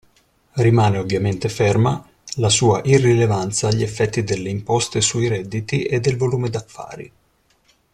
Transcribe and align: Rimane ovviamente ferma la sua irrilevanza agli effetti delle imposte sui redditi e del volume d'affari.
Rimane 0.53 0.97
ovviamente 0.97 1.47
ferma 1.47 2.03
la 2.37 2.49
sua 2.49 2.81
irrilevanza 2.85 3.67
agli 3.67 3.83
effetti 3.83 4.23
delle 4.23 4.49
imposte 4.49 4.99
sui 4.99 5.27
redditi 5.27 5.83
e 5.83 5.99
del 5.99 6.17
volume 6.17 6.49
d'affari. 6.49 7.11